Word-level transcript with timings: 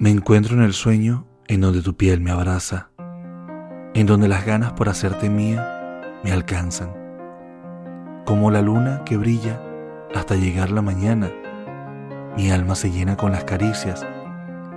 Me 0.00 0.08
encuentro 0.08 0.56
en 0.56 0.62
el 0.62 0.72
sueño 0.72 1.26
en 1.46 1.60
donde 1.60 1.82
tu 1.82 1.94
piel 1.94 2.22
me 2.22 2.30
abraza, 2.30 2.88
en 3.92 4.06
donde 4.06 4.28
las 4.28 4.46
ganas 4.46 4.72
por 4.72 4.88
hacerte 4.88 5.28
mía 5.28 6.16
me 6.24 6.32
alcanzan, 6.32 6.90
como 8.24 8.50
la 8.50 8.62
luna 8.62 9.02
que 9.04 9.18
brilla 9.18 9.60
hasta 10.14 10.36
llegar 10.36 10.70
la 10.70 10.80
mañana, 10.80 11.30
mi 12.34 12.50
alma 12.50 12.76
se 12.76 12.90
llena 12.90 13.18
con 13.18 13.32
las 13.32 13.44
caricias 13.44 14.06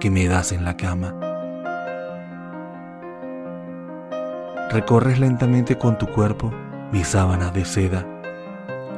que 0.01 0.11
me 0.11 0.27
das 0.27 0.51
en 0.51 0.65
la 0.65 0.75
cama. 0.75 1.15
Recorres 4.71 5.21
lentamente 5.21 5.77
con 5.77 5.97
tu 5.97 6.07
cuerpo 6.07 6.51
mis 6.91 7.07
sábanas 7.07 7.53
de 7.53 7.63
seda, 7.63 8.05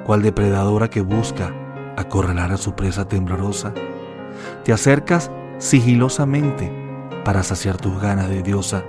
cual 0.08 0.24
depredadora 0.24 0.90
que 0.90 1.02
busca 1.02 1.54
acorralar 1.98 2.52
a 2.52 2.58
su 2.58 2.74
presa 2.74 3.08
temblorosa. 3.08 3.76
Te 4.64 4.74
acercas 4.74 5.30
sigilosamente 5.58 6.72
para 7.24 7.44
saciar 7.44 7.78
tus 7.78 8.00
ganas 8.02 8.30
de 8.30 8.44
diosa. 8.44 8.84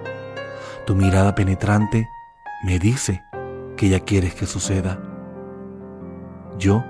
Tu 0.87 0.95
mirada 0.95 1.35
penetrante 1.35 2.09
me 2.65 2.79
dice 2.79 3.25
que 3.77 3.89
ya 3.89 4.01
quieres 4.01 4.35
que 4.35 4.47
suceda. 4.47 5.01
Yo, 6.59 6.85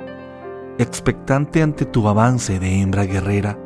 expectante 0.78 1.62
ante 1.62 1.84
tu 1.84 2.08
avance 2.08 2.58
de 2.58 2.80
hembra 2.80 3.04
guerrera, 3.04 3.58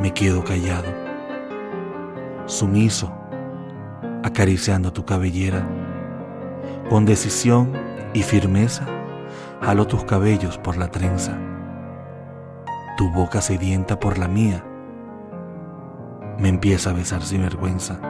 me 0.00 0.12
quedo 0.12 0.42
callado, 0.42 0.88
sumiso, 2.46 3.12
acariciando 4.22 4.92
tu 4.92 5.04
cabellera. 5.04 5.68
Con 6.88 7.04
decisión 7.04 7.72
y 8.14 8.22
firmeza, 8.22 8.86
jalo 9.60 9.86
tus 9.86 10.04
cabellos 10.04 10.58
por 10.58 10.76
la 10.76 10.88
trenza. 10.88 11.38
Tu 12.96 13.10
boca 13.10 13.40
sedienta 13.40 13.98
por 13.98 14.18
la 14.18 14.28
mía 14.28 14.64
me 16.38 16.48
empieza 16.48 16.90
a 16.90 16.92
besar 16.92 17.22
sin 17.22 17.42
vergüenza. 17.42 18.00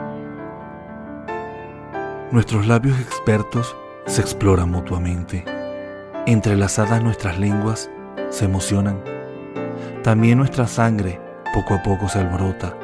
Nuestros 2.31 2.67
labios 2.67 2.99
expertos 2.99 3.77
se 4.07 4.21
exploran 4.21 4.71
mutuamente. 4.71 5.45
Entrelazadas 6.27 7.03
nuestras 7.03 7.39
lenguas 7.39 7.91
se 8.31 8.47
emocionan. 8.47 9.03
También 10.03 10.39
nuestra 10.39 10.67
sangre 10.67 11.21
poco 11.53 11.75
a 11.75 11.83
poco 11.83 12.09
se 12.09 12.19
alborota. 12.19 12.75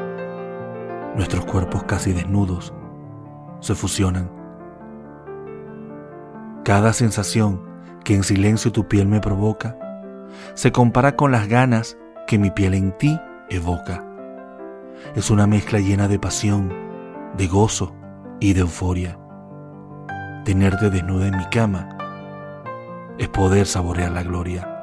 Nuestros 1.16 1.44
cuerpos 1.46 1.84
casi 1.84 2.12
desnudos 2.12 2.74
se 3.60 3.74
fusionan. 3.74 4.30
Cada 6.64 6.92
sensación 6.92 7.62
que 8.04 8.14
en 8.14 8.22
silencio 8.22 8.70
tu 8.70 8.86
piel 8.86 9.06
me 9.06 9.20
provoca 9.20 9.76
se 10.54 10.72
compara 10.72 11.16
con 11.16 11.32
las 11.32 11.48
ganas 11.48 11.96
que 12.26 12.38
mi 12.38 12.50
piel 12.50 12.74
en 12.74 12.96
ti 12.98 13.18
evoca. 13.48 14.07
Es 15.14 15.30
una 15.30 15.46
mezcla 15.46 15.78
llena 15.80 16.08
de 16.08 16.18
pasión, 16.18 16.72
de 17.36 17.46
gozo 17.46 17.94
y 18.40 18.52
de 18.52 18.60
euforia. 18.60 19.18
Tenerte 20.44 20.90
desnuda 20.90 21.28
en 21.28 21.36
mi 21.36 21.44
cama 21.46 21.88
es 23.18 23.28
poder 23.28 23.66
saborear 23.66 24.12
la 24.12 24.22
gloria. 24.22 24.74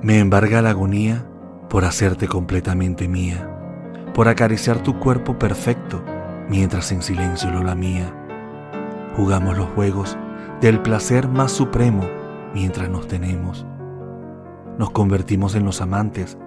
Me 0.00 0.20
embarga 0.20 0.62
la 0.62 0.70
agonía 0.70 1.26
por 1.68 1.84
hacerte 1.84 2.28
completamente 2.28 3.08
mía, 3.08 3.48
por 4.14 4.28
acariciar 4.28 4.82
tu 4.82 4.98
cuerpo 4.98 5.38
perfecto 5.38 6.02
mientras 6.48 6.92
en 6.92 7.02
silencio 7.02 7.50
lo 7.50 7.62
lamía. 7.62 8.14
Jugamos 9.16 9.58
los 9.58 9.68
juegos 9.70 10.16
del 10.60 10.80
placer 10.80 11.28
más 11.28 11.52
supremo 11.52 12.08
mientras 12.54 12.88
nos 12.88 13.06
tenemos. 13.08 13.66
Nos 14.78 14.90
convertimos 14.90 15.54
en 15.54 15.64
los 15.64 15.80
amantes 15.80 16.38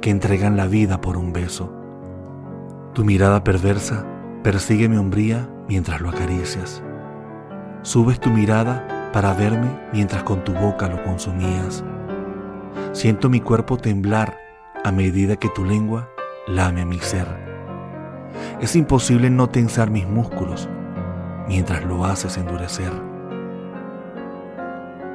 que 0.00 0.10
entregan 0.10 0.56
la 0.56 0.66
vida 0.66 1.00
por 1.00 1.16
un 1.16 1.32
beso. 1.32 1.72
Tu 2.94 3.04
mirada 3.04 3.44
perversa 3.44 4.04
persigue 4.42 4.88
mi 4.88 4.96
hombría 4.96 5.48
mientras 5.68 6.00
lo 6.00 6.10
acaricias. 6.10 6.82
Subes 7.82 8.20
tu 8.20 8.30
mirada 8.30 9.10
para 9.12 9.34
verme 9.34 9.68
mientras 9.92 10.22
con 10.22 10.44
tu 10.44 10.52
boca 10.52 10.88
lo 10.88 11.02
consumías. 11.04 11.84
Siento 12.92 13.28
mi 13.28 13.40
cuerpo 13.40 13.76
temblar 13.76 14.38
a 14.84 14.92
medida 14.92 15.36
que 15.36 15.48
tu 15.48 15.64
lengua 15.64 16.08
lame 16.46 16.84
mi 16.84 16.98
ser. 16.98 17.26
Es 18.60 18.76
imposible 18.76 19.30
no 19.30 19.48
tensar 19.48 19.90
mis 19.90 20.06
músculos 20.06 20.68
mientras 21.48 21.84
lo 21.84 22.04
haces 22.04 22.36
endurecer. 22.36 22.92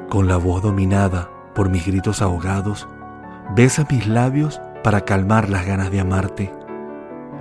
Con 0.09 0.27
la 0.27 0.38
voz 0.38 0.61
dominada 0.61 1.29
por 1.53 1.69
mis 1.69 1.85
gritos 1.85 2.22
ahogados, 2.22 2.88
besa 3.55 3.85
mis 3.89 4.07
labios 4.07 4.61
para 4.83 5.01
calmar 5.01 5.49
las 5.49 5.65
ganas 5.65 5.89
de 5.89 5.99
amarte, 5.99 6.51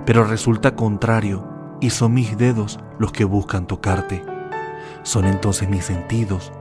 pero 0.05 0.23
resulta 0.23 0.75
contrario 0.75 1.45
y 1.81 1.89
son 1.89 2.13
mis 2.13 2.37
dedos 2.37 2.79
los 2.97 3.11
que 3.11 3.25
buscan 3.25 3.67
tocarte. 3.67 4.23
Son 5.03 5.25
entonces 5.25 5.69
mis 5.69 5.85
sentidos 5.85 6.51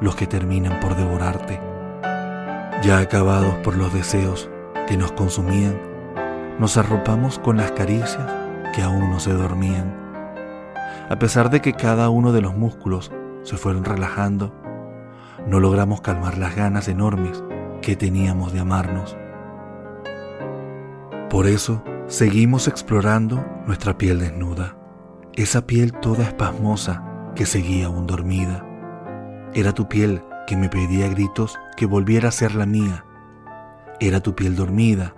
los 0.00 0.16
que 0.16 0.26
terminan 0.26 0.80
por 0.80 0.96
devorarte. 0.96 1.60
Ya 2.82 2.98
acabados 2.98 3.54
por 3.62 3.76
los 3.76 3.92
deseos 3.92 4.50
que 4.88 4.96
nos 4.96 5.12
consumían, 5.12 5.78
nos 6.58 6.76
arropamos 6.76 7.38
con 7.38 7.58
las 7.58 7.72
caricias 7.72 8.26
que 8.74 8.82
aún 8.82 9.10
no 9.10 9.20
se 9.20 9.32
dormían. 9.32 9.94
A 11.10 11.18
pesar 11.18 11.50
de 11.50 11.60
que 11.60 11.74
cada 11.74 12.08
uno 12.08 12.32
de 12.32 12.40
los 12.40 12.56
músculos 12.56 13.12
se 13.42 13.56
fueron 13.56 13.84
relajando, 13.84 14.54
no 15.46 15.60
logramos 15.60 16.00
calmar 16.00 16.38
las 16.38 16.56
ganas 16.56 16.88
enormes 16.88 17.42
que 17.82 17.96
teníamos 17.96 18.52
de 18.52 18.60
amarnos. 18.60 19.16
Por 21.28 21.46
eso 21.46 21.82
seguimos 22.06 22.68
explorando 22.68 23.44
nuestra 23.66 23.96
piel 23.96 24.18
desnuda, 24.18 24.76
esa 25.34 25.66
piel 25.66 25.92
toda 25.92 26.24
espasmosa 26.24 27.32
que 27.34 27.46
seguía 27.46 27.86
aún 27.86 28.06
dormida. 28.06 28.66
Era 29.54 29.72
tu 29.72 29.88
piel 29.88 30.22
que 30.46 30.56
me 30.56 30.68
pedía 30.68 31.08
gritos 31.08 31.58
que 31.76 31.86
volviera 31.86 32.28
a 32.28 32.32
ser 32.32 32.54
la 32.54 32.66
mía. 32.66 33.04
Era 34.00 34.20
tu 34.20 34.34
piel 34.34 34.56
dormida 34.56 35.14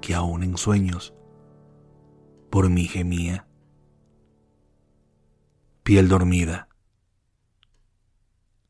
que 0.00 0.14
aún 0.14 0.42
en 0.42 0.56
sueños 0.56 1.14
por 2.50 2.70
mí 2.70 2.84
gemía. 2.84 3.48
Piel 5.82 6.08
dormida 6.08 6.68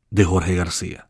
de 0.09 0.23
Jorge 0.23 0.55
García. 0.55 1.09